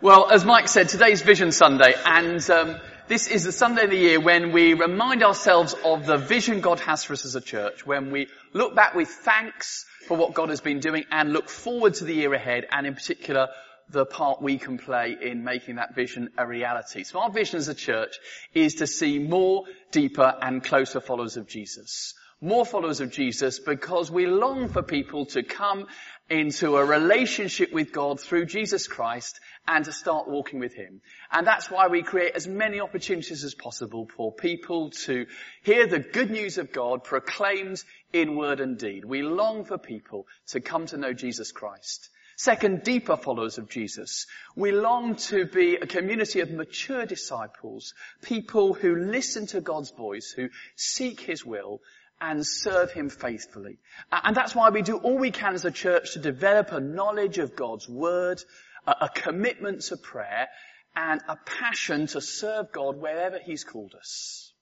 [0.00, 2.76] Well, as Mike said, today's Vision Sunday, and um,
[3.08, 6.78] this is the Sunday of the year when we remind ourselves of the vision God
[6.78, 10.50] has for us as a church, when we look back with thanks for what God
[10.50, 13.48] has been doing and look forward to the year ahead, and in particular,
[13.90, 17.02] the part we can play in making that vision a reality.
[17.02, 18.20] So our vision as a church
[18.54, 24.10] is to see more, deeper, and closer followers of Jesus more followers of Jesus because
[24.10, 25.86] we long for people to come
[26.30, 31.00] into a relationship with God through Jesus Christ and to start walking with Him.
[31.32, 35.26] And that's why we create as many opportunities as possible for people to
[35.62, 37.82] hear the good news of God proclaimed
[38.12, 39.04] in word and deed.
[39.04, 42.10] We long for people to come to know Jesus Christ.
[42.36, 44.26] Second, deeper followers of Jesus.
[44.54, 50.30] We long to be a community of mature disciples, people who listen to God's voice,
[50.30, 51.80] who seek His will,
[52.20, 53.78] and serve Him faithfully.
[54.10, 57.38] And that's why we do all we can as a church to develop a knowledge
[57.38, 58.42] of God's Word,
[58.86, 60.48] a commitment to prayer,
[60.96, 64.52] and a passion to serve God wherever He's called us.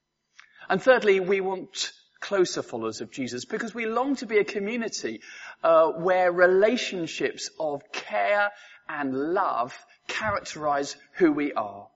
[0.69, 5.20] And thirdly, we want closer followers of Jesus because we long to be a community
[5.62, 8.50] uh, where relationships of care
[8.88, 9.77] and love
[10.09, 11.88] characterize who we are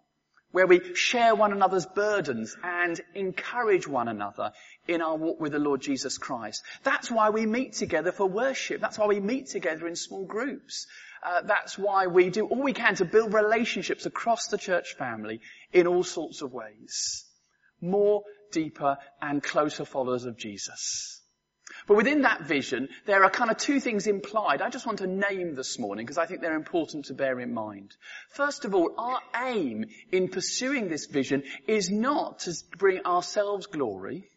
[0.52, 4.52] where we share one another's burdens and encourage one another
[4.88, 6.62] in our walk with the Lord Jesus Christ.
[6.82, 8.80] That's why we meet together for worship.
[8.80, 10.86] That's why we meet together in small groups.
[11.22, 15.40] Uh, that's why we do all we can to build relationships across the church family
[15.72, 17.24] in all sorts of ways.
[17.80, 21.19] More, deeper, and closer followers of Jesus.
[21.86, 24.62] But within that vision, there are kind of two things implied.
[24.62, 27.54] I just want to name this morning because I think they're important to bear in
[27.54, 27.96] mind.
[28.30, 34.28] First of all, our aim in pursuing this vision is not to bring ourselves glory,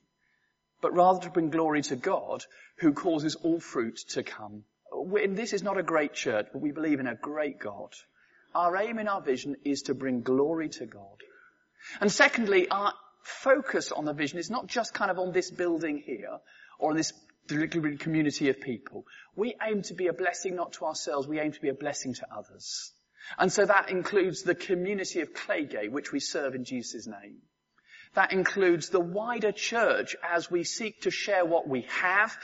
[0.82, 2.44] but rather to bring glory to God
[2.78, 4.64] who causes all fruit to come.
[5.30, 7.94] This is not a great church, but we believe in a great God.
[8.54, 11.18] Our aim in our vision is to bring glory to God.
[12.00, 16.04] And secondly, our focus on the vision is not just kind of on this building
[16.06, 16.38] here,
[16.80, 17.14] or this
[17.48, 19.06] the community of people.
[19.36, 22.14] We aim to be a blessing not to ourselves, we aim to be a blessing
[22.16, 22.94] to others.
[23.38, 27.38] And so that includes the community of Claygate, which we serve in Jesus' name.
[28.16, 32.36] That includes the wider church as we seek to share what we have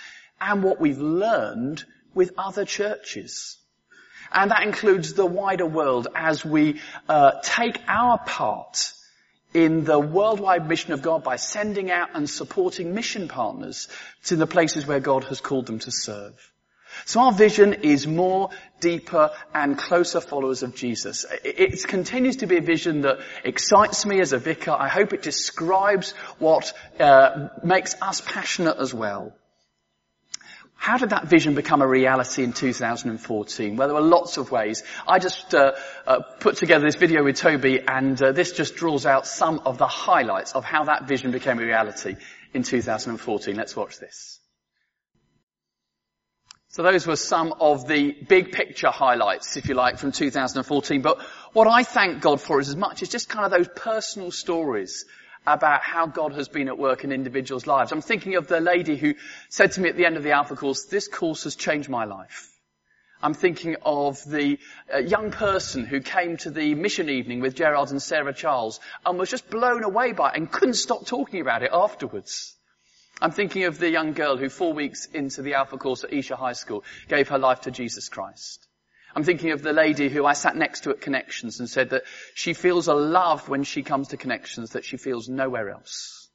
[0.42, 3.58] and what we've learned with other churches.
[4.32, 8.94] And that includes the wider world as we uh, take our part
[9.54, 13.88] in the worldwide mission of God by sending out and supporting mission partners
[14.26, 16.34] to the places where God has called them to serve.
[17.06, 18.50] So our vision is more,
[18.80, 21.26] deeper, and closer followers of Jesus.
[21.44, 24.72] It continues to be a vision that excites me as a vicar.
[24.72, 29.34] I hope it describes what uh, makes us passionate as well.
[30.80, 33.76] How did that vision become a reality in 2014?
[33.76, 34.82] Well, there were lots of ways.
[35.06, 35.74] I just uh,
[36.08, 39.78] uh, put together this video with Toby, and uh, this just draws out some of
[39.78, 42.16] the highlights of how that vision became a reality
[42.54, 43.58] in 2014.
[43.58, 44.40] Let's watch this.
[46.70, 51.02] So those were some of the big picture highlights, if you like, from 2014.
[51.02, 51.20] But
[51.52, 55.04] what I thank God for is as much as just kind of those personal stories
[55.54, 57.92] about how God has been at work in individuals' lives.
[57.92, 59.16] I'm thinking of the lady who
[59.50, 62.06] said to me at the end of the Alpha course, this course has changed my
[62.06, 62.50] life.
[63.22, 64.60] I'm thinking of the
[64.94, 69.20] uh, young person who came to the mission evening with Gerard and Sarah Charles and
[69.20, 72.56] was just blown away by it and couldn't stop talking about it afterwards.
[73.22, 76.38] I'm thinking of the young girl who four weeks into the Alpha course at Esher
[76.38, 78.69] High School gave her life to Jesus Christ.
[79.16, 82.04] I'm thinking of the lady who I sat next to at Connections and said that
[82.36, 86.30] she feels a love when she comes to Connections that she feels nowhere else.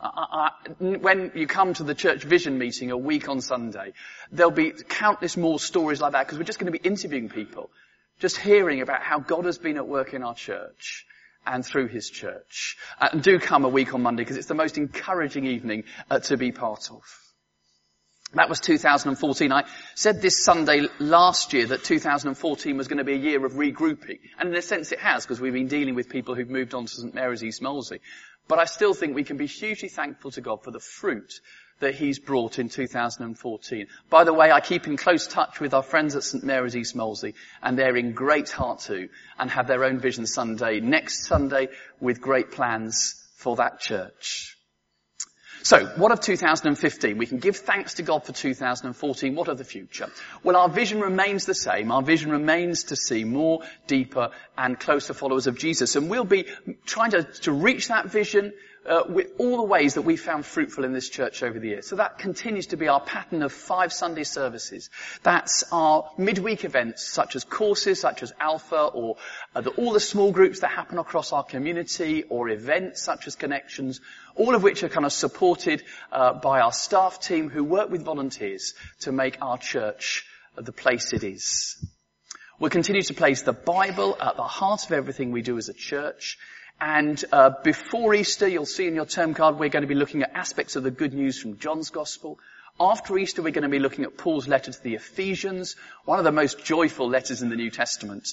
[0.00, 3.92] I, I, when you come to the church vision meeting a week on Sunday,
[4.30, 7.70] there'll be countless more stories like that because we're just going to be interviewing people,
[8.20, 11.06] just hearing about how God has been at work in our church
[11.46, 12.76] and through his church.
[13.00, 16.18] Uh, and do come a week on Monday because it's the most encouraging evening uh,
[16.20, 17.02] to be part of.
[18.34, 19.52] That was 2014.
[19.52, 19.64] I
[19.94, 24.18] said this Sunday last year that 2014 was going to be a year of regrouping.
[24.38, 26.86] And in a sense it has, because we've been dealing with people who've moved on
[26.86, 28.00] to St Mary's East Molesey.
[28.48, 31.40] But I still think we can be hugely thankful to God for the fruit
[31.80, 33.86] that He's brought in 2014.
[34.10, 36.96] By the way, I keep in close touch with our friends at St Mary's East
[36.96, 39.08] Molesey, and they're in great heart too,
[39.38, 41.68] and have their own Vision Sunday next Sunday
[42.00, 44.55] with great plans for that church.
[45.66, 47.18] So, what of 2015?
[47.18, 49.34] We can give thanks to God for 2014.
[49.34, 50.06] What of the future?
[50.44, 51.90] Well, our vision remains the same.
[51.90, 55.96] Our vision remains to see more, deeper, and closer followers of Jesus.
[55.96, 56.46] And we'll be
[56.84, 58.52] trying to, to reach that vision
[58.86, 61.86] uh, with all the ways that we found fruitful in this church over the years.
[61.86, 64.90] So that continues to be our pattern of five Sunday services.
[65.22, 69.16] That's our midweek events, such as courses, such as Alpha, or
[69.54, 73.34] uh, the, all the small groups that happen across our community, or events such as
[73.34, 74.00] Connections,
[74.34, 75.82] all of which are kind of supported
[76.12, 80.24] uh, by our staff team who work with volunteers to make our church
[80.56, 81.76] the place it is.
[82.58, 85.74] We'll continue to place the Bible at the heart of everything we do as a
[85.74, 86.38] church.
[86.80, 90.22] And uh, before Easter, you'll see in your term card, we're going to be looking
[90.22, 92.38] at aspects of the good news from John's Gospel.
[92.78, 96.26] After Easter, we're going to be looking at Paul's letter to the Ephesians, one of
[96.26, 98.28] the most joyful letters in the New Testament.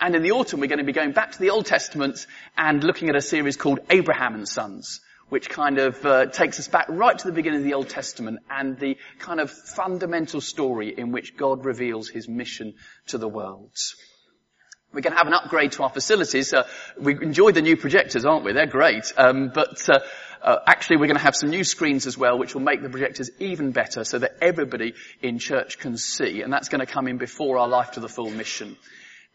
[0.00, 2.24] And in the autumn, we're going to be going back to the Old Testament
[2.56, 6.68] and looking at a series called Abraham and Sons, which kind of uh, takes us
[6.68, 10.94] back right to the beginning of the Old Testament and the kind of fundamental story
[10.96, 12.74] in which God reveals his mission
[13.08, 13.72] to the world.
[14.98, 16.52] We're going to have an upgrade to our facilities.
[16.52, 16.66] Uh,
[16.98, 18.52] we enjoy the new projectors, aren't we?
[18.52, 19.12] They're great.
[19.16, 20.00] Um, but uh,
[20.42, 22.88] uh, actually, we're going to have some new screens as well, which will make the
[22.88, 26.42] projectors even better, so that everybody in church can see.
[26.42, 28.76] And that's going to come in before our Life to the Full mission.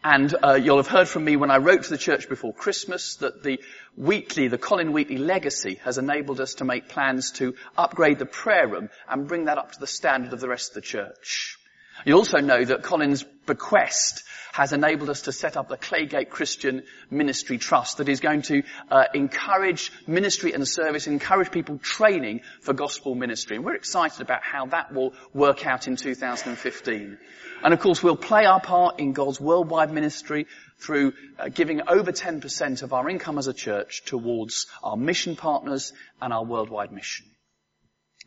[0.04, 3.16] And uh, you'll have heard from me when I wrote to the church before Christmas
[3.22, 3.62] that the
[3.96, 8.68] weekly, the Colin Wheatley legacy has enabled us to make plans to upgrade the prayer
[8.68, 11.58] room and bring that up to the standard of the rest of the church.
[12.06, 16.84] You also know that Colin's bequest has enabled us to set up the Claygate Christian
[17.10, 18.62] Ministry Trust that is going to
[18.92, 23.56] uh, encourage ministry and service, encourage people training for gospel ministry.
[23.56, 27.18] And we're excited about how that will work out in 2015.
[27.64, 30.46] And of course we'll play our part in God's worldwide ministry
[30.78, 35.94] through uh, giving over 10% of our income as a church towards our mission partners
[36.22, 37.26] and our worldwide mission.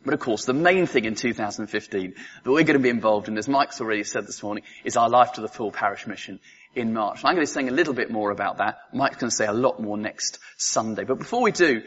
[0.07, 2.13] But of course, the main thing in 2015
[2.43, 5.09] that we're going to be involved in, as Mike's already said this morning, is our
[5.09, 6.39] Life to the Full parish mission
[6.75, 7.19] in March.
[7.19, 8.77] And I'm going to be saying a little bit more about that.
[8.93, 11.03] Mike's going to say a lot more next Sunday.
[11.03, 11.83] But before we do,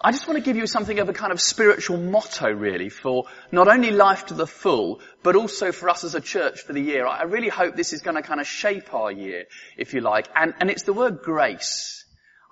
[0.00, 3.24] I just want to give you something of a kind of spiritual motto really for
[3.50, 6.80] not only life to the full, but also for us as a church for the
[6.80, 7.04] year.
[7.04, 9.46] I really hope this is going to kind of shape our year,
[9.76, 10.28] if you like.
[10.36, 12.04] And, and it's the word grace.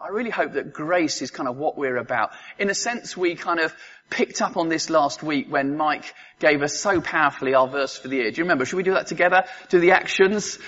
[0.04, 2.32] I really hope that grace is kind of what we're about.
[2.58, 3.74] In a sense, we kind of
[4.10, 8.08] picked up on this last week when Mike gave us so powerfully our verse for
[8.08, 8.30] the year.
[8.30, 8.66] Do you remember?
[8.66, 9.44] Should we do that together?
[9.70, 10.58] Do the actions?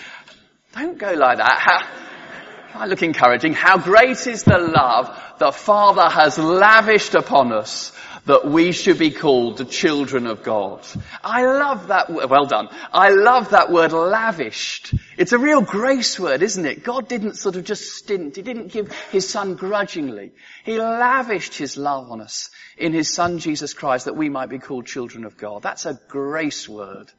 [0.73, 1.59] Don't go like that.
[1.59, 3.53] How, I look encouraging.
[3.53, 7.93] How great is the love the Father has lavished upon us
[8.27, 10.87] that we should be called the children of God.
[11.23, 12.29] I love that word.
[12.29, 12.69] Well done.
[12.93, 14.95] I love that word lavished.
[15.17, 16.83] It's a real grace word, isn't it?
[16.83, 18.37] God didn't sort of just stint.
[18.37, 20.33] He didn't give his son grudgingly.
[20.65, 24.59] He lavished his love on us in his son Jesus Christ that we might be
[24.59, 25.63] called children of God.
[25.63, 27.11] That's a grace word.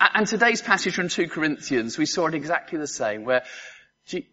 [0.00, 3.42] And today's passage from 2 Corinthians, we saw it exactly the same, where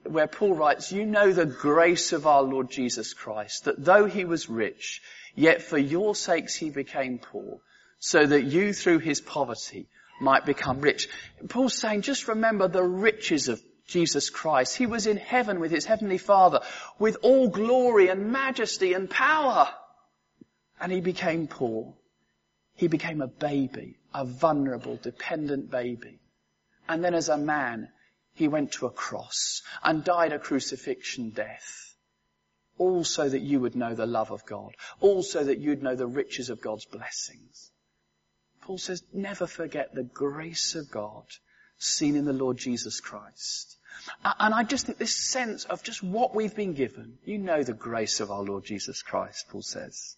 [0.06, 4.24] where Paul writes, you know the grace of our Lord Jesus Christ, that though he
[4.24, 5.02] was rich,
[5.36, 7.60] Yet for your sakes he became poor,
[8.00, 9.90] so that you through his poverty
[10.22, 11.10] might become rich.
[11.50, 14.78] Paul's saying, just remember the riches of Jesus Christ.
[14.78, 16.62] He was in heaven with his heavenly father,
[16.98, 19.70] with all glory and majesty and power.
[20.80, 21.94] And he became poor.
[22.76, 26.20] He became a baby, a vulnerable, dependent baby.
[26.88, 27.90] And then as a man,
[28.34, 31.95] he went to a cross and died a crucifixion death
[32.78, 36.50] also that you would know the love of God, also that you'd know the riches
[36.50, 37.72] of God's blessings.
[38.62, 41.26] Paul says, never forget the grace of God
[41.78, 43.78] seen in the Lord Jesus Christ.
[44.24, 47.74] And I just think this sense of just what we've been given, you know the
[47.74, 50.16] grace of our Lord Jesus Christ, Paul says,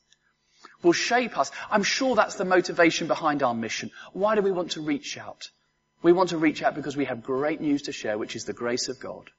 [0.81, 1.51] will shape us.
[1.69, 3.91] I'm sure that's the motivation behind our mission.
[4.13, 5.49] Why do we want to reach out?
[6.01, 8.53] We want to reach out because we have great news to share, which is the
[8.53, 9.29] grace of God.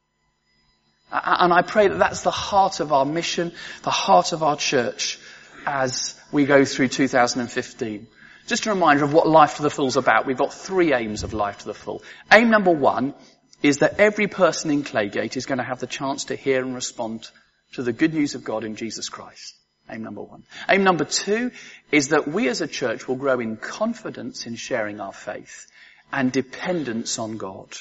[1.10, 5.18] And I pray that that's the heart of our mission, the heart of our church
[5.66, 8.06] as we go through 2015.
[8.46, 10.26] Just a reminder of what Life to the Full is about.
[10.26, 12.02] We've got three aims of Life to the Full.
[12.32, 13.14] Aim number one
[13.62, 16.74] is that every person in Claygate is going to have the chance to hear and
[16.74, 17.28] respond
[17.72, 19.54] to the good news of God in Jesus Christ.
[19.90, 20.44] Aim number one.
[20.68, 21.50] Aim number two
[21.90, 25.66] is that we as a church will grow in confidence in sharing our faith
[26.12, 27.74] and dependence on God.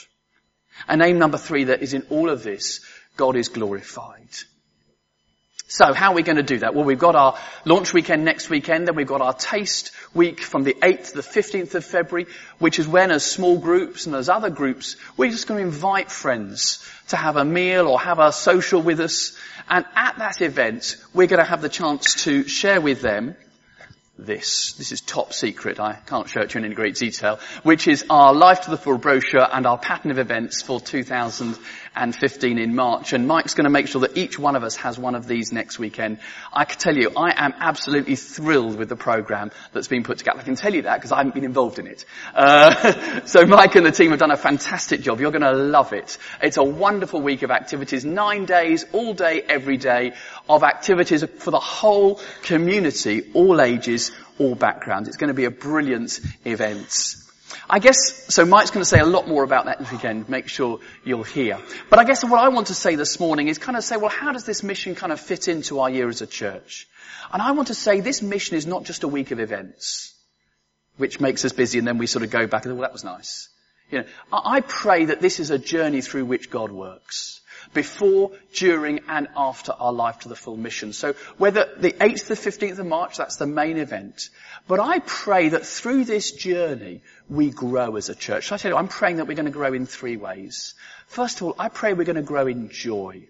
[0.87, 2.81] And aim number three that is in all of this
[3.17, 4.29] God is glorified.
[5.69, 6.73] So how are we going to do that?
[6.73, 10.63] Well, we've got our launch weekend next weekend, then we've got our taste week from
[10.63, 14.29] the 8th to the 15th of February, which is when as small groups and as
[14.29, 18.31] other groups, we're just going to invite friends to have a meal or have a
[18.31, 19.37] social with us.
[19.69, 23.35] And at that event, we're going to have the chance to share with them
[24.17, 24.73] this.
[24.73, 25.79] This is top secret.
[25.79, 28.71] I can't show it to you in any great detail, which is our Life to
[28.71, 31.63] the Full brochure and our pattern of events for 2015.
[31.97, 33.11] And 15 in March.
[33.13, 35.51] And Mike's going to make sure that each one of us has one of these
[35.51, 36.19] next weekend.
[36.53, 40.39] I can tell you, I am absolutely thrilled with the program that's been put together.
[40.39, 42.05] I can tell you that because I haven't been involved in it.
[42.33, 45.19] Uh, so Mike and the team have done a fantastic job.
[45.19, 46.17] You're going to love it.
[46.41, 50.13] It's a wonderful week of activities, nine days, all day, every day
[50.47, 55.07] of activities for the whole community, all ages, all backgrounds.
[55.07, 57.26] It's going to be a brilliant event.
[57.69, 60.29] I guess, so Mike's going to say a lot more about that weekend.
[60.29, 61.59] Make sure you'll hear.
[61.89, 64.09] But I guess what I want to say this morning is kind of say, well,
[64.09, 66.87] how does this mission kind of fit into our year as a church?
[67.31, 70.13] And I want to say this mission is not just a week of events,
[70.97, 73.03] which makes us busy and then we sort of go back and, well, that was
[73.03, 73.49] nice.
[73.91, 77.41] You know, I pray that this is a journey through which God works
[77.73, 80.93] before, during, and after our life to the full mission.
[80.93, 84.29] So whether the 8th to the 15th of March, that's the main event.
[84.67, 88.47] But I pray that through this journey, we grow as a church.
[88.47, 90.75] So I tell you, I'm praying that we're going to grow in three ways.
[91.07, 93.27] First of all, I pray we're going to grow in joy.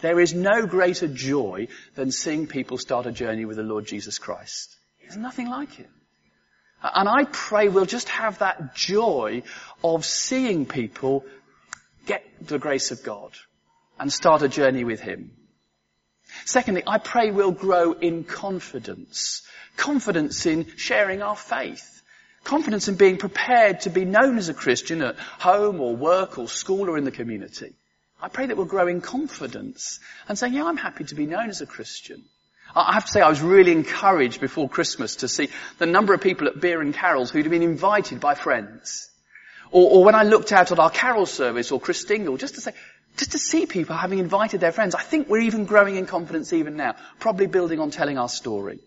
[0.00, 4.18] There is no greater joy than seeing people start a journey with the Lord Jesus
[4.18, 4.76] Christ.
[5.00, 5.88] There's nothing like it.
[6.82, 9.42] And I pray we'll just have that joy
[9.82, 11.24] of seeing people
[12.06, 13.32] get the grace of God
[13.98, 15.30] and start a journey with Him.
[16.44, 19.42] Secondly, I pray we'll grow in confidence.
[19.76, 22.02] Confidence in sharing our faith.
[22.44, 26.48] Confidence in being prepared to be known as a Christian at home or work or
[26.48, 27.74] school or in the community.
[28.20, 31.50] I pray that we'll grow in confidence and saying, yeah, I'm happy to be known
[31.50, 32.24] as a Christian.
[32.74, 35.48] I have to say I was really encouraged before Christmas to see
[35.78, 39.10] the number of people at beer and carols who'd been invited by friends.
[39.76, 42.72] Or, or when I looked out at our carol service or Christingle, just to say,
[43.18, 44.94] just to see people having invited their friends.
[44.94, 48.80] I think we're even growing in confidence even now, probably building on telling our story.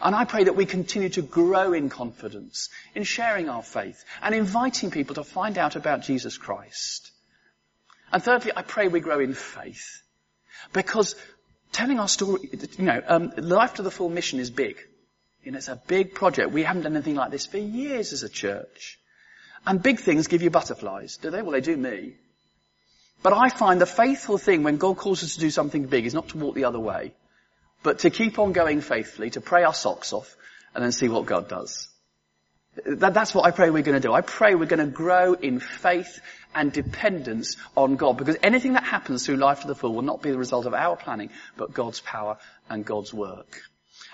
[0.00, 4.34] And I pray that we continue to grow in confidence in sharing our faith and
[4.34, 7.10] inviting people to find out about Jesus Christ.
[8.10, 10.02] And thirdly, I pray we grow in faith.
[10.72, 11.16] Because
[11.72, 14.78] telling our story, you know, um, life to the full mission is big.
[15.42, 16.50] You know, it's a big project.
[16.50, 18.98] We haven't done anything like this for years as a church.
[19.66, 21.42] And big things give you butterflies, do they?
[21.42, 22.14] Well, they do me.
[23.22, 26.12] But I find the faithful thing when God calls us to do something big is
[26.12, 27.14] not to walk the other way,
[27.82, 30.36] but to keep on going faithfully, to pray our socks off,
[30.74, 31.88] and then see what God does.
[32.84, 34.12] That, that's what I pray we're going to do.
[34.12, 36.20] I pray we're going to grow in faith
[36.54, 40.22] and dependence on God, because anything that happens through life to the full will not
[40.22, 42.36] be the result of our planning, but God's power
[42.68, 43.62] and God's work.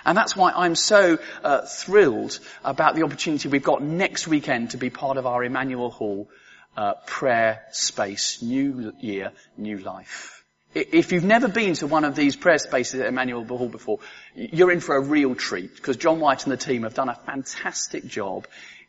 [0.04, 4.76] And that's why I'm so uh, thrilled about the opportunity we've got next weekend to
[4.76, 6.28] be part of our Emmanuel Hall
[6.76, 8.42] uh, prayer space.
[8.42, 10.44] New year, new life.
[10.72, 13.98] If you've never been to one of these prayer spaces at Emmanuel Hall before,
[14.36, 17.14] you're in for a real treat because John White and the team have done a
[17.14, 18.46] fantastic job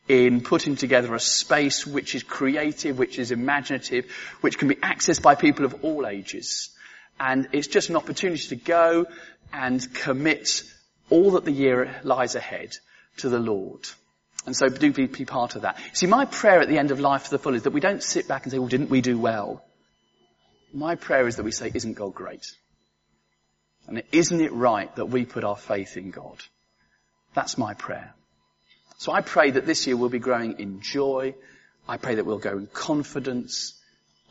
[0.08, 5.24] in putting together a space which is creative, which is imaginative, which can be accessed
[5.24, 6.70] by people of all ages.
[7.20, 9.08] And it's just an opportunity to go
[9.52, 10.64] and commit
[11.12, 12.76] all that the year lies ahead
[13.18, 13.88] to the Lord.
[14.46, 15.78] And so do be, be part of that.
[15.94, 18.02] See, my prayer at the end of life to the full is that we don't
[18.02, 19.64] sit back and say, well, didn't we do well?
[20.74, 22.48] My prayer is that we say, isn't God great?
[23.88, 26.38] And isn't it right that we put our faith in God?
[27.34, 28.14] That's my prayer.
[28.98, 31.36] So I pray that this year we'll be growing in joy.
[31.88, 33.80] I pray that we'll grow in confidence.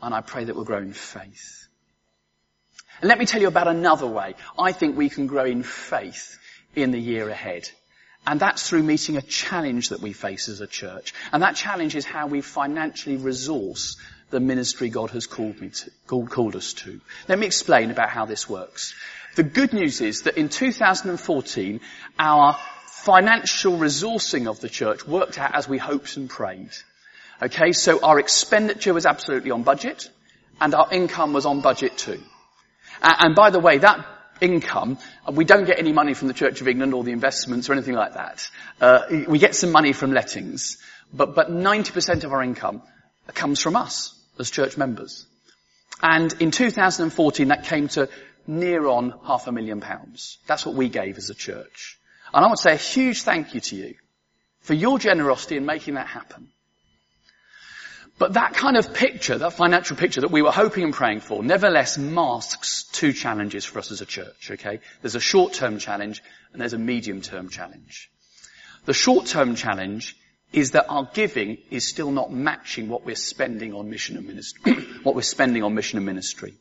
[0.01, 1.67] And I pray that we'll grow in faith.
[2.99, 6.39] And let me tell you about another way I think we can grow in faith
[6.75, 7.69] in the year ahead.
[8.25, 11.13] And that's through meeting a challenge that we face as a church.
[11.33, 13.97] And that challenge is how we financially resource
[14.29, 17.01] the ministry God has called me to, called, called us to.
[17.27, 18.93] Let me explain about how this works.
[19.35, 21.79] The good news is that in 2014,
[22.19, 26.71] our financial resourcing of the church worked out as we hoped and prayed.
[27.41, 30.09] Okay, so our expenditure was absolutely on budget,
[30.59, 32.21] and our income was on budget too.
[33.01, 34.05] And by the way, that
[34.41, 34.97] income,
[35.31, 37.95] we don't get any money from the Church of England or the investments or anything
[37.95, 38.49] like that.
[38.81, 40.77] Uh, we get some money from lettings,
[41.13, 42.81] but, but 90% of our income
[43.33, 45.25] comes from us as church members.
[46.01, 48.09] And in 2014 that came to
[48.47, 50.39] near on half a million pounds.
[50.47, 51.99] That's what we gave as a church.
[52.33, 53.95] And I want to say a huge thank you to you
[54.61, 56.49] for your generosity in making that happen.
[58.21, 61.41] But that kind of picture, that financial picture that we were hoping and praying for,
[61.41, 64.79] nevertheless masks two challenges for us as a church, okay?
[65.01, 66.21] There's a short-term challenge
[66.53, 68.11] and there's a medium-term challenge.
[68.85, 70.15] The short-term challenge
[70.53, 74.73] is that our giving is still not matching what we're spending on mission and ministry,
[75.01, 76.53] what we're spending on mission and ministry.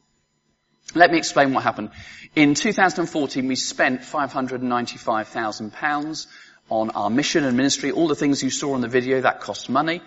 [0.95, 1.91] Let me explain what happened.
[2.35, 6.27] In 2014, we spent £595,000
[6.71, 7.91] on our mission and ministry.
[7.91, 10.01] All the things you saw on the video, that cost money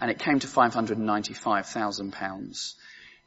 [0.00, 2.74] and it came to £595,000.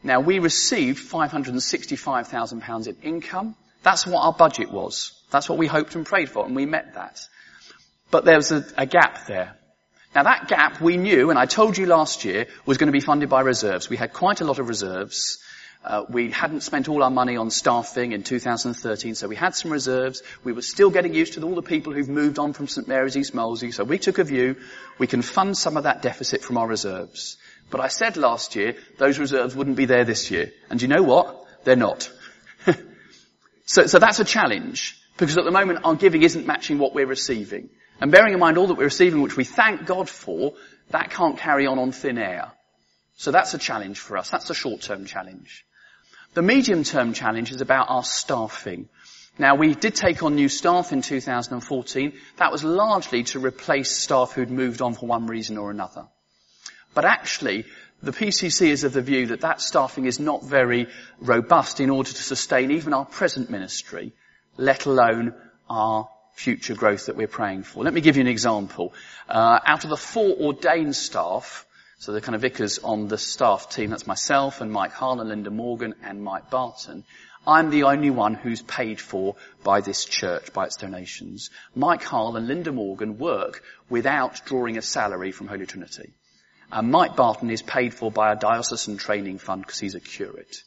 [0.03, 3.55] Now we received £565,000 in income.
[3.83, 5.13] That's what our budget was.
[5.31, 7.21] That's what we hoped and prayed for and we met that.
[8.11, 9.55] But there was a, a gap there.
[10.15, 12.99] Now that gap we knew, and I told you last year, was going to be
[12.99, 13.89] funded by reserves.
[13.89, 15.37] We had quite a lot of reserves.
[15.81, 19.71] Uh, we hadn't spent all our money on staffing in 2013, so we had some
[19.71, 20.21] reserves.
[20.43, 23.15] We were still getting used to all the people who've moved on from St Mary's
[23.15, 24.57] East Molesey, so we took a view,
[24.97, 27.37] we can fund some of that deficit from our reserves.
[27.69, 30.51] But I said last year, those reserves wouldn't be there this year.
[30.69, 31.45] And you know what?
[31.63, 32.11] They're not.
[33.65, 37.05] so, so that's a challenge, because at the moment our giving isn't matching what we're
[37.05, 37.69] receiving.
[38.01, 40.55] And bearing in mind all that we're receiving, which we thank God for,
[40.89, 42.51] that can't carry on on thin air.
[43.15, 44.29] So that's a challenge for us.
[44.29, 45.65] That's a short-term challenge.
[46.33, 48.87] The medium-term challenge is about our staffing.
[49.39, 52.13] Now we did take on new staff in 2014.
[52.37, 56.05] That was largely to replace staff who'd moved on for one reason or another.
[56.93, 57.65] But actually,
[58.03, 60.87] the PCC is of the view that that staffing is not very
[61.19, 64.13] robust in order to sustain even our present ministry,
[64.57, 65.33] let alone
[65.69, 67.83] our future growth that we're praying for.
[67.83, 68.93] Let me give you an example.
[69.27, 71.65] Uh, out of the four ordained staff,
[71.99, 75.51] so the kind of vicars on the staff team, that's myself and Mike Harlan, Linda
[75.51, 77.03] Morgan and Mike Barton,
[77.45, 81.49] I'm the only one who's paid for by this church, by its donations.
[81.75, 86.13] Mike Harlan and Linda Morgan work without drawing a salary from Holy Trinity.
[86.71, 90.63] And Mike Barton is paid for by a diocesan training fund because he's a curate.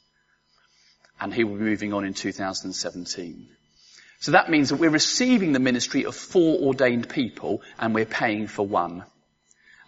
[1.18, 3.48] And he will be moving on in 2017.
[4.20, 8.48] So that means that we're receiving the ministry of four ordained people and we're paying
[8.48, 9.04] for one.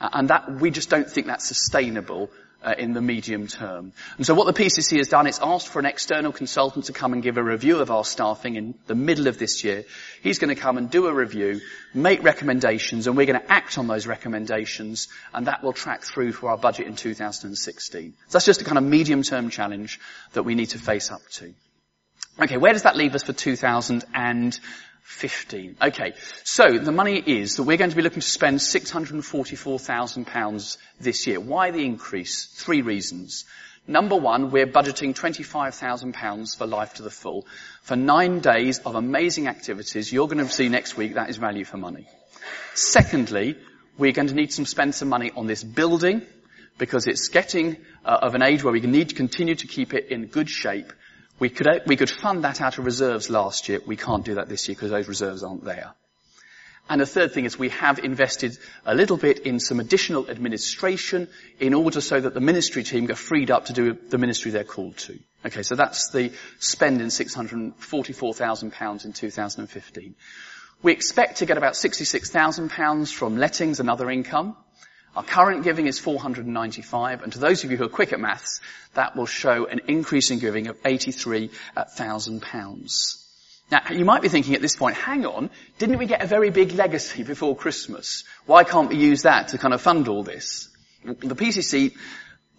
[0.00, 2.30] And that, we just don't think that's sustainable
[2.64, 3.92] uh, in the medium term.
[4.16, 7.12] And so what the PCC has done, it's asked for an external consultant to come
[7.12, 9.84] and give a review of our staffing in the middle of this year.
[10.22, 11.60] He's going to come and do a review,
[11.92, 16.32] make recommendations, and we're going to act on those recommendations, and that will track through
[16.32, 18.12] for our budget in 2016.
[18.12, 20.00] So that's just a kind of medium-term challenge
[20.32, 21.52] that we need to face up to.
[22.40, 23.32] Okay, where does that leave us for
[25.04, 25.76] 2015?
[25.82, 31.26] Okay, so the money is that we're going to be looking to spend £644,000 this
[31.26, 31.40] year.
[31.40, 32.46] Why the increase?
[32.46, 33.44] Three reasons.
[33.86, 37.46] Number one, we're budgeting £25,000 for Life to the Full.
[37.82, 41.66] For nine days of amazing activities, you're going to see next week that is value
[41.66, 42.08] for money.
[42.74, 43.58] Secondly,
[43.98, 46.22] we're going to need to spend some money on this building
[46.78, 50.08] because it's getting uh, of an age where we need to continue to keep it
[50.08, 50.92] in good shape
[51.38, 53.80] we could, we could fund that out of reserves last year.
[53.86, 55.94] We can't do that this year because those reserves aren't there.
[56.88, 61.28] And the third thing is we have invested a little bit in some additional administration
[61.58, 64.64] in order so that the ministry team get freed up to do the ministry they're
[64.64, 65.18] called to.
[65.46, 70.14] Okay, so that's the spend in £644,000 in 2015.
[70.82, 74.54] We expect to get about £66,000 from lettings and other income.
[75.16, 78.60] Our current giving is 495, and to those of you who are quick at maths,
[78.94, 83.20] that will show an increase in giving of 83,000 pounds.
[83.70, 86.50] Now, you might be thinking at this point, hang on, didn't we get a very
[86.50, 88.24] big legacy before Christmas?
[88.46, 90.68] Why can't we use that to kind of fund all this?
[91.04, 91.94] The PCC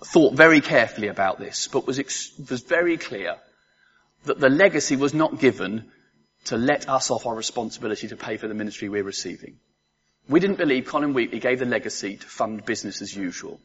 [0.04, 3.36] thought very carefully about this, but was, ex- was very clear
[4.26, 5.92] that the legacy was not given
[6.46, 9.58] to let us off our responsibility to pay for the ministry we're receiving.
[10.28, 13.60] We didn't believe Colin Wheatley gave the legacy to fund business as usual.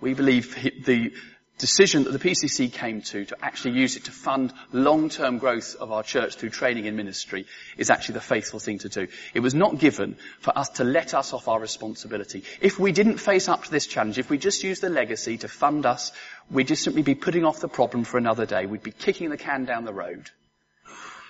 [0.00, 1.12] We believe the
[1.58, 5.92] decision that the PCC came to to actually use it to fund long-term growth of
[5.92, 9.06] our church through training in ministry is actually the faithful thing to do.
[9.34, 12.42] It was not given for us to let us off our responsibility.
[12.60, 15.48] If we didn't face up to this challenge, if we just used the legacy to
[15.48, 16.10] fund us,
[16.50, 18.66] we'd just simply be putting off the problem for another day.
[18.66, 20.30] We'd be kicking the can down the road.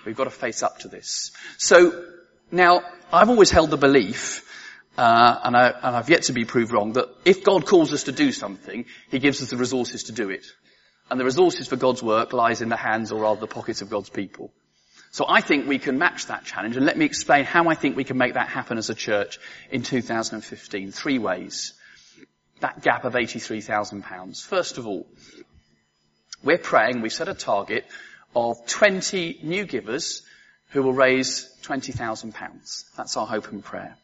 [0.05, 1.31] We've got to face up to this.
[1.57, 2.05] So,
[2.53, 4.49] now, I've always held the belief
[4.97, 8.03] uh, and, I, and I've yet to be proved wrong, that if God calls us
[8.03, 10.45] to do something, He gives us the resources to do it.
[11.09, 13.89] And the resources for God's work lies in the hands or rather the pockets of
[13.89, 14.53] God's people.
[15.11, 17.95] So I think we can match that challenge and let me explain how I think
[17.95, 19.39] we can make that happen as a church
[19.71, 20.91] in 2015.
[20.91, 21.73] Three ways.
[22.59, 24.43] That gap of £83,000.
[24.43, 25.07] First of all,
[26.43, 27.85] we're praying, we set a target
[28.35, 30.23] of 20 new givers
[30.73, 32.95] who will raise £20,000.
[32.97, 33.95] That's our hope and prayer.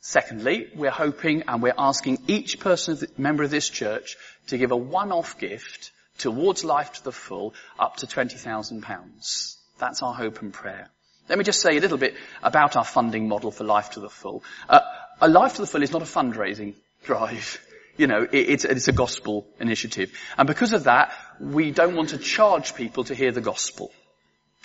[0.00, 4.16] Secondly, we're hoping and we're asking each person, member of this church,
[4.48, 9.56] to give a one-off gift towards life to the full up to £20,000.
[9.78, 10.88] That's our hope and prayer.
[11.28, 14.10] Let me just say a little bit about our funding model for Life to the
[14.10, 14.42] Full.
[14.68, 14.80] Uh,
[15.20, 17.64] a Life to the Full is not a fundraising drive.
[17.96, 20.10] You know, it, it's, it's a gospel initiative.
[20.38, 23.92] And because of that, we don't want to charge people to hear the gospel.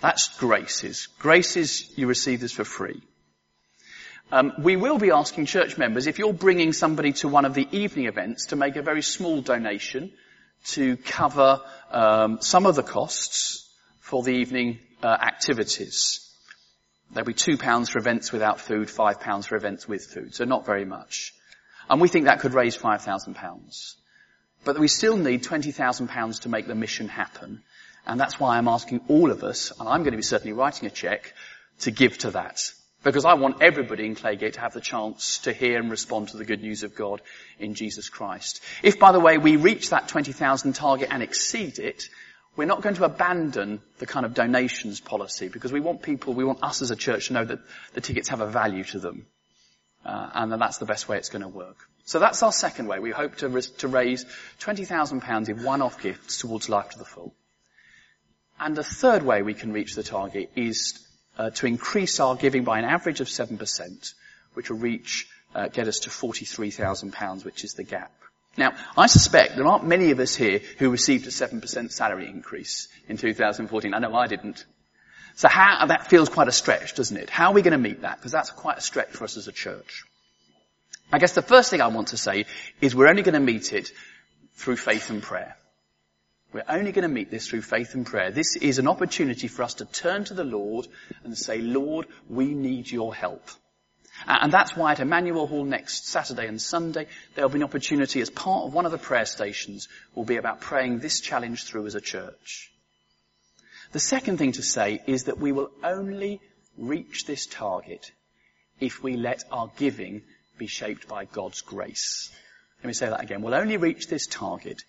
[0.01, 1.07] That's graces.
[1.19, 3.01] Graces, you receive this for free.
[4.31, 7.67] Um, we will be asking church members, if you're bringing somebody to one of the
[7.71, 10.11] evening events, to make a very small donation
[10.65, 16.21] to cover um, some of the costs for the evening uh, activities.
[17.11, 20.43] There'll be two pounds for events without food, five pounds for events with food, so
[20.43, 21.33] not very much.
[21.87, 23.95] And we think that could raise five thousand pounds.
[24.63, 27.61] But we still need twenty thousand pounds to make the mission happen.
[28.05, 30.87] And that's why I'm asking all of us, and I'm going to be certainly writing
[30.87, 31.33] a cheque,
[31.79, 32.71] to give to that.
[33.03, 36.37] Because I want everybody in Claygate to have the chance to hear and respond to
[36.37, 37.21] the good news of God
[37.59, 38.61] in Jesus Christ.
[38.81, 42.09] If, by the way, we reach that 20,000 target and exceed it,
[42.55, 46.45] we're not going to abandon the kind of donations policy because we want people, we
[46.45, 47.59] want us as a church to know that
[47.93, 49.27] the tickets have a value to them.
[50.03, 51.77] Uh, and that that's the best way it's going to work.
[52.05, 52.99] So that's our second way.
[52.99, 54.25] We hope to, to raise
[54.61, 57.33] £20,000 in one-off gifts towards Life to the Full.
[58.59, 61.05] And the third way we can reach the target is
[61.37, 64.13] uh, to increase our giving by an average of 7%,
[64.53, 68.11] which will reach, uh, get us to £43,000, which is the gap.
[68.57, 72.87] Now, I suspect there aren't many of us here who received a 7% salary increase
[73.09, 73.93] in 2014.
[73.93, 74.63] I know I didn't.
[75.35, 77.29] So how, that feels quite a stretch, doesn't it?
[77.29, 78.17] How are we going to meet that?
[78.17, 80.05] Because that's quite a stretch for us as a church.
[81.11, 82.45] I guess the first thing I want to say
[82.79, 83.91] is we're only going to meet it
[84.53, 85.57] through faith and prayer.
[86.55, 88.31] We're only going to meet this through faith and prayer.
[88.31, 90.87] This is an opportunity for us to turn to the Lord
[91.25, 93.49] and say, Lord, we need your help.
[94.25, 98.29] And that's why at Emmanuel Hall next Saturday and Sunday, there'll be an opportunity as
[98.29, 101.95] part of one of the prayer stations will be about praying this challenge through as
[101.95, 102.71] a church.
[103.91, 106.39] The second thing to say is that we will only
[106.77, 108.13] reach this target
[108.79, 110.21] if we let our giving
[110.57, 112.31] be shaped by God's grace.
[112.81, 113.41] Let me say that again.
[113.41, 114.83] We'll only reach this target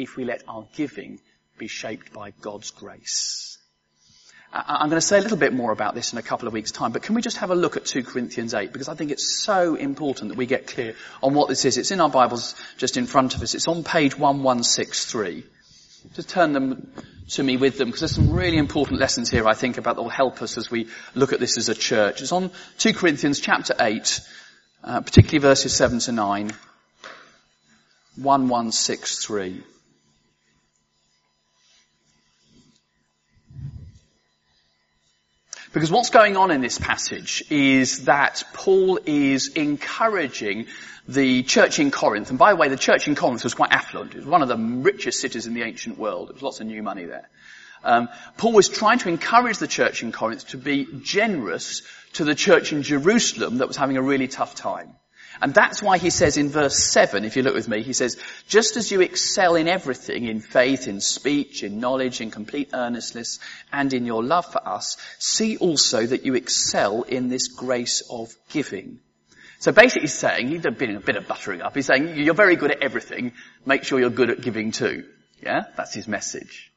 [0.00, 1.20] if we let our giving
[1.58, 3.58] be shaped by God's grace.
[4.52, 6.72] I'm going to say a little bit more about this in a couple of weeks'
[6.72, 8.72] time, but can we just have a look at 2 Corinthians 8?
[8.72, 11.78] Because I think it's so important that we get clear on what this is.
[11.78, 13.54] It's in our Bibles just in front of us.
[13.54, 15.44] It's on page 1163.
[16.14, 16.90] Just turn them
[17.28, 20.02] to me with them, because there's some really important lessons here, I think, about that
[20.02, 22.20] will help us as we look at this as a church.
[22.20, 24.20] It's on 2 Corinthians chapter 8,
[24.82, 26.50] uh, particularly verses 7 to 9.
[28.16, 29.62] 1163.
[35.72, 40.66] Because what's going on in this passage is that Paul is encouraging
[41.06, 44.12] the church in Corinth, and by the way, the church in Corinth was quite affluent.
[44.12, 46.28] It was one of the richest cities in the ancient world.
[46.28, 47.28] There was lots of new money there.
[47.84, 51.82] Um, Paul was trying to encourage the church in Corinth to be generous
[52.14, 54.96] to the church in Jerusalem that was having a really tough time.
[55.42, 58.18] And that's why he says in verse 7, if you look with me, he says,
[58.46, 63.38] just as you excel in everything, in faith, in speech, in knowledge, in complete earnestness,
[63.72, 68.34] and in your love for us, see also that you excel in this grace of
[68.50, 69.00] giving.
[69.60, 72.56] So basically he's saying, he's been a bit of buttering up, he's saying, you're very
[72.56, 73.32] good at everything,
[73.64, 75.04] make sure you're good at giving too.
[75.42, 75.64] Yeah?
[75.76, 76.70] That's his message.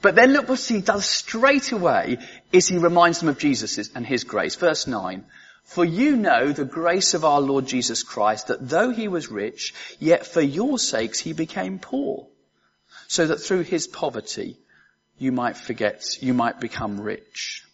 [0.00, 2.18] But then look what he does straight away
[2.50, 4.56] is he reminds them of Jesus and his grace.
[4.56, 5.24] Verse 9.
[5.64, 9.74] For you know the grace of our Lord Jesus Christ, that though he was rich,
[9.98, 12.26] yet for your sakes he became poor,
[13.08, 14.58] so that through his poverty
[15.18, 17.64] you might forget, you might become rich.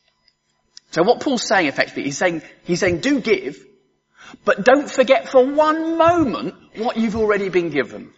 [0.90, 3.64] So what Paul's saying effectively, he's saying, he's saying do give,
[4.44, 8.12] but don't forget for one moment what you've already been given.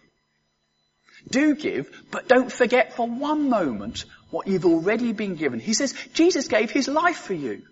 [1.29, 5.59] Do give, but don't forget for one moment what you've already been given.
[5.59, 7.63] He says, Jesus gave his life for you.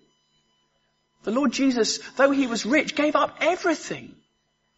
[1.23, 4.15] The Lord Jesus, though he was rich, gave up everything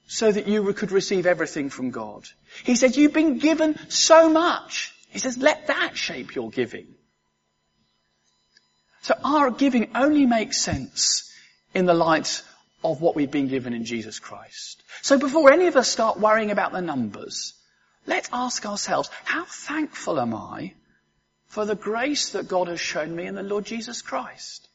[0.07, 2.27] so that you could receive everything from God.
[2.63, 4.93] He said, you've been given so much.
[5.09, 6.87] He says, let that shape your giving.
[9.03, 11.31] So our giving only makes sense
[11.73, 12.43] in the light
[12.83, 14.83] of what we've been given in Jesus Christ.
[15.01, 17.53] So before any of us start worrying about the numbers,
[18.05, 20.73] let's ask ourselves, how thankful am I
[21.47, 24.67] for the grace that God has shown me in the Lord Jesus Christ?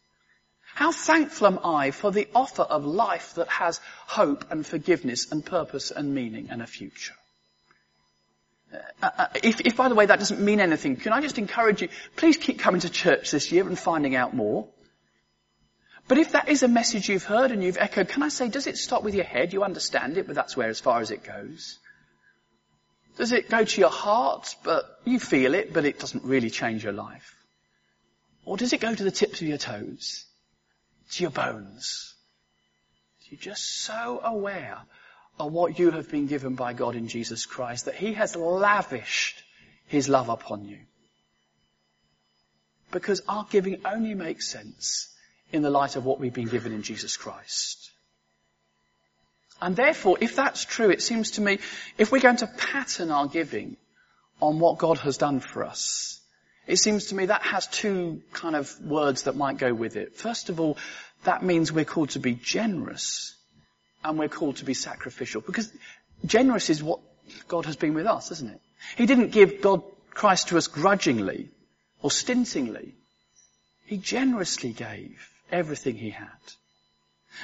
[0.77, 5.43] How thankful am I for the offer of life that has hope and forgiveness and
[5.43, 7.15] purpose and meaning and a future?
[9.03, 11.81] Uh, uh, if, if, by the way, that doesn't mean anything, can I just encourage
[11.81, 14.69] you, please keep coming to church this year and finding out more.
[16.09, 18.67] But if that is a message you've heard and you've echoed, can I say, does
[18.67, 19.55] it stop with your head?
[19.55, 21.79] You understand it, but that's where as far as it goes.
[23.17, 26.85] Does it go to your heart, but you feel it, but it doesn't really change
[26.85, 27.35] your life?
[28.45, 30.27] Or does it go to the tips of your toes?
[31.13, 32.15] To your bones.
[33.29, 34.79] You're just so aware
[35.39, 39.43] of what you have been given by God in Jesus Christ, that He has lavished
[39.87, 40.79] His love upon you.
[42.93, 45.13] Because our giving only makes sense
[45.53, 47.91] in the light of what we've been given in Jesus Christ.
[49.61, 51.59] And therefore, if that's true, it seems to me,
[51.99, 53.77] if we're going to pattern our giving
[54.41, 56.21] on what God has done for us.
[56.67, 60.17] It seems to me that has two kind of words that might go with it.
[60.17, 60.77] First of all,
[61.25, 63.37] that means we're called to be generous
[64.05, 65.73] and we're called to be sacrificial because
[66.25, 67.01] generous is what
[67.49, 68.61] God has been with us, isn't it?
[68.97, 71.51] He didn't give God Christ to us grudgingly
[72.03, 72.95] or stintingly.
[73.87, 76.27] He generously gave everything he had.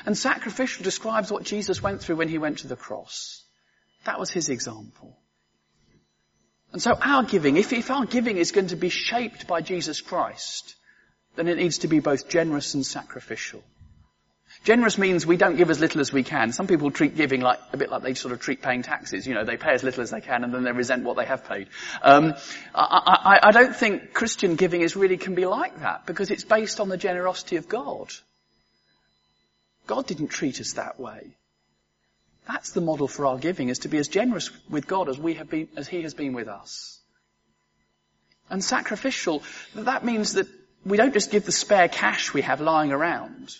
[0.07, 3.45] And sacrificial describes what Jesus went through when he went to the cross.
[4.05, 5.17] That was his example.
[6.73, 10.01] And so our giving, if, if our giving is going to be shaped by Jesus
[10.01, 10.75] Christ,
[11.37, 13.63] then it needs to be both generous and sacrificial.
[14.65, 16.53] Generous means we don't give as little as we can.
[16.53, 19.27] Some people treat giving like a bit like they sort of treat paying taxes.
[19.27, 21.25] You know, they pay as little as they can and then they resent what they
[21.25, 21.69] have paid.
[22.03, 22.35] Um,
[22.75, 26.45] I, I, I don't think Christian giving is really can be like that because it's
[26.45, 28.13] based on the generosity of God.
[29.87, 31.37] God didn't treat us that way.
[32.47, 35.35] That's the model for our giving, is to be as generous with God as we
[35.35, 37.01] have been, as He has been with us.
[38.51, 39.43] And sacrificial,
[39.75, 40.49] that means that
[40.85, 43.57] we don't just give the spare cash we have lying around.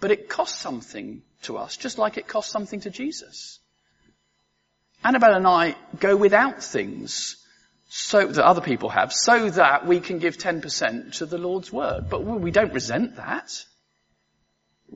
[0.00, 3.60] But it costs something to us, just like it costs something to Jesus.
[5.04, 7.36] Annabelle and I go without things
[7.88, 12.08] so that other people have, so that we can give 10% to the Lord's work.
[12.08, 13.64] But we don't resent that.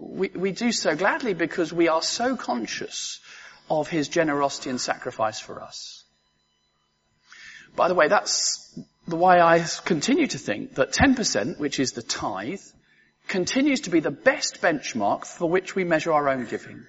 [0.01, 3.21] We, we do so gladly because we are so conscious
[3.69, 6.05] of His generosity and sacrifice for us.
[7.75, 12.03] By the way, that's the way I continue to think that 10%, which is the
[12.03, 12.61] tithe,
[13.27, 16.85] continues to be the best benchmark for which we measure our own giving.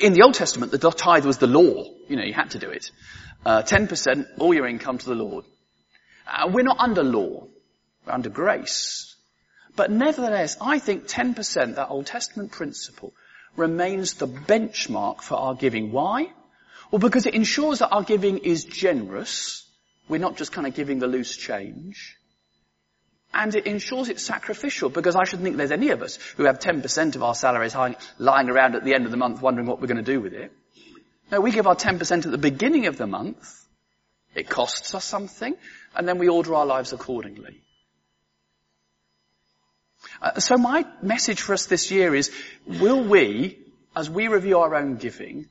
[0.00, 1.84] In the Old Testament, the tithe was the law.
[2.08, 2.90] You know, you had to do it.
[3.44, 5.44] Uh, 10%, all your income to the Lord.
[6.26, 7.46] Uh, we're not under law.
[8.06, 9.13] We're under grace.
[9.76, 13.12] But nevertheless, I think 10%, that Old Testament principle,
[13.56, 15.92] remains the benchmark for our giving.
[15.92, 16.28] Why?
[16.90, 19.68] Well, because it ensures that our giving is generous.
[20.08, 22.16] We're not just kind of giving the loose change
[23.34, 26.60] and it ensures it's sacrificial because I shouldn't think there's any of us who have
[26.60, 27.74] 10% of our salaries
[28.18, 30.32] lying around at the end of the month wondering what we're going to do with
[30.32, 30.52] it.
[31.32, 33.52] No, we give our 10% at the beginning of the month.
[34.34, 35.54] It costs us something
[35.96, 37.60] and then we order our lives accordingly.
[40.24, 42.30] Uh, so my message for us this year is,
[42.66, 43.58] will we,
[43.94, 45.50] as we review our own giving,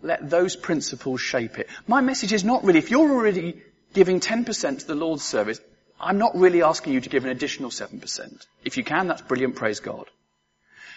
[0.00, 1.68] let those principles shape it?
[1.86, 5.60] My message is not really, if you're already giving 10% to the Lord's service,
[6.00, 8.46] I'm not really asking you to give an additional 7%.
[8.64, 10.06] If you can, that's brilliant, praise God.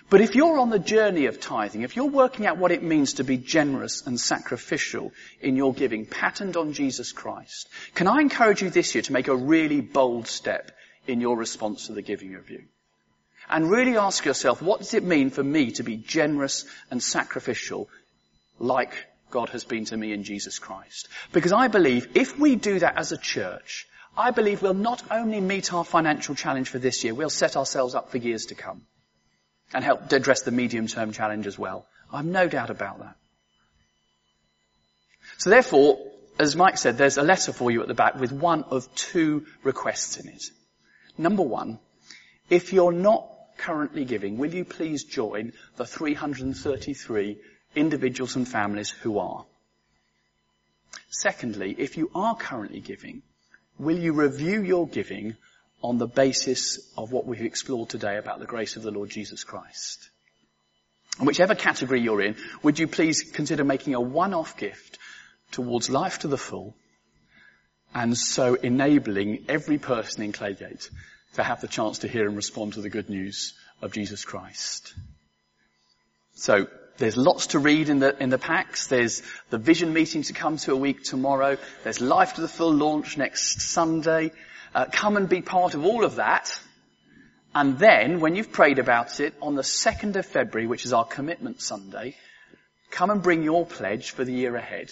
[0.09, 3.15] But if you're on the journey of tithing, if you're working out what it means
[3.15, 5.11] to be generous and sacrificial
[5.41, 9.27] in your giving, patterned on Jesus Christ, can I encourage you this year to make
[9.27, 10.71] a really bold step
[11.07, 12.41] in your response to the giving you?
[13.49, 17.89] And really ask yourself, what does it mean for me to be generous and sacrificial
[18.59, 18.93] like
[19.31, 21.07] God has been to me in Jesus Christ?
[21.31, 25.39] Because I believe if we do that as a church, I believe we'll not only
[25.39, 28.81] meet our financial challenge for this year, we'll set ourselves up for years to come
[29.73, 31.85] and help address the medium term challenge as well.
[32.11, 33.15] I've no doubt about that.
[35.37, 35.99] So therefore,
[36.39, 39.45] as Mike said, there's a letter for you at the back with one of two
[39.63, 40.43] requests in it.
[41.17, 41.79] Number one,
[42.49, 47.37] if you're not currently giving, will you please join the 333
[47.75, 49.45] individuals and families who are?
[51.09, 53.21] Secondly, if you are currently giving,
[53.77, 55.35] will you review your giving
[55.81, 59.43] on the basis of what we've explored today about the grace of the Lord Jesus
[59.43, 60.09] Christ?
[61.17, 64.99] And whichever category you're in, would you please consider making a one-off gift
[65.51, 66.75] towards life to the full
[67.93, 70.89] and so enabling every person in Claygate
[71.37, 74.93] to have the chance to hear and respond to the good news of Jesus Christ.
[76.33, 78.87] So there's lots to read in the, in the packs.
[78.87, 79.21] There's
[79.51, 81.57] the vision meeting to come to a week tomorrow.
[81.83, 84.31] There's Life to the Full launch next Sunday.
[84.73, 86.59] Uh, come and be part of all of that.
[87.53, 91.05] And then, when you've prayed about it, on the 2nd of February, which is our
[91.05, 92.15] commitment Sunday,
[92.89, 94.91] come and bring your pledge for the year ahead.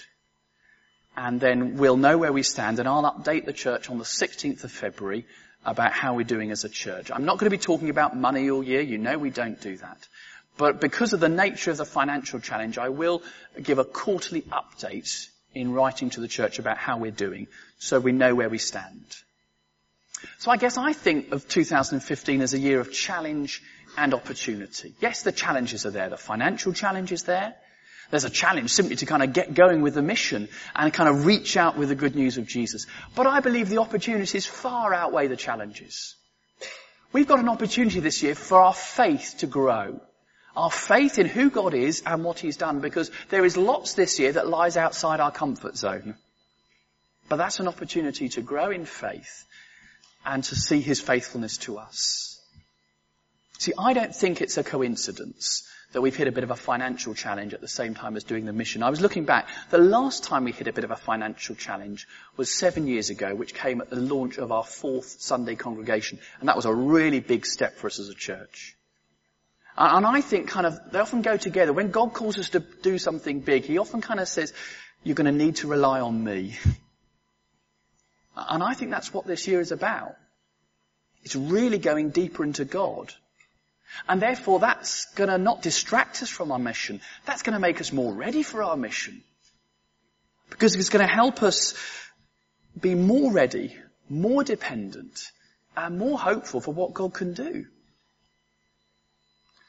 [1.18, 4.64] And then we'll know where we stand and I'll update the church on the 16th
[4.64, 5.26] of February
[5.66, 7.12] about how we're doing as a church.
[7.12, 8.82] I'm not going to be talking about money all year.
[8.82, 10.08] You know we don't do that.
[10.58, 13.24] But because of the nature of the financial challenge, I will
[13.62, 17.48] give a quarterly update in writing to the church about how we're doing
[17.78, 19.06] so we know where we stand.
[20.40, 23.62] So I guess I think of 2015 as a year of challenge
[23.98, 24.94] and opportunity.
[25.00, 26.10] Yes, the challenges are there.
[26.10, 27.56] The financial challenge is there.
[28.12, 31.26] There's a challenge simply to kind of get going with the mission and kind of
[31.26, 32.86] reach out with the good news of Jesus.
[33.16, 36.16] But I believe the opportunities far outweigh the challenges.
[37.12, 40.02] We've got an opportunity this year for our faith to grow
[40.56, 44.20] our faith in who God is and what He's done because there is lots this
[44.20, 46.16] year that lies outside our comfort zone.
[47.28, 49.46] But that's an opportunity to grow in faith
[50.26, 52.40] and to see his faithfulness to us.
[53.58, 57.14] See, I don't think it's a coincidence that we've hit a bit of a financial
[57.14, 58.84] challenge at the same time as doing the mission.
[58.84, 59.48] I was looking back.
[59.70, 63.34] The last time we hit a bit of a financial challenge was seven years ago,
[63.34, 66.20] which came at the launch of our fourth Sunday congregation.
[66.40, 68.76] And that was a really big step for us as a church.
[69.78, 71.74] And I think kind of, they often go together.
[71.74, 74.54] When God calls us to do something big, He often kind of says,
[75.04, 76.58] you're going to need to rely on me.
[78.36, 80.16] And I think that's what this year is about.
[81.24, 83.14] It's really going deeper into God.
[84.08, 87.02] And therefore that's going to not distract us from our mission.
[87.26, 89.24] That's going to make us more ready for our mission.
[90.50, 91.74] Because it's going to help us
[92.80, 93.76] be more ready,
[94.10, 95.32] more dependent,
[95.76, 97.66] and more hopeful for what God can do.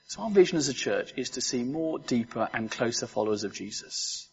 [0.08, 3.52] So our vision as a church is to see more deeper and closer followers of
[3.52, 4.28] Jesus.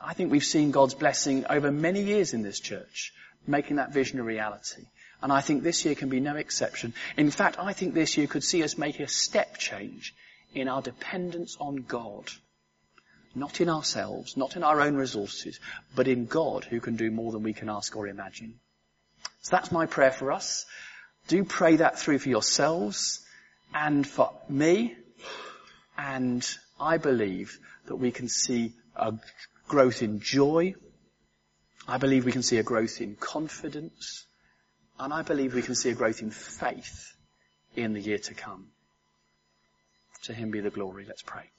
[0.00, 3.12] I think we've seen God's blessing over many years in this church,
[3.46, 4.82] making that vision a reality.
[5.24, 6.92] And I think this year can be no exception.
[7.16, 10.14] In fact, I think this year could see us make a step change
[10.52, 12.30] in our dependence on God.
[13.34, 15.60] Not in ourselves, not in our own resources,
[15.96, 18.60] but in God who can do more than we can ask or imagine.
[19.40, 20.66] So that's my prayer for us.
[21.26, 23.24] Do pray that through for yourselves
[23.72, 24.94] and for me.
[25.96, 26.46] And
[26.78, 29.14] I believe that we can see a
[29.68, 30.74] growth in joy.
[31.88, 34.26] I believe we can see a growth in confidence.
[34.98, 37.14] And I believe we can see a growth in faith
[37.74, 38.68] in the year to come.
[40.24, 41.04] To him be the glory.
[41.06, 41.50] Let's pray.